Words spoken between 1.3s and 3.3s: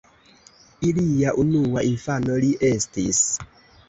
unua infano li estis.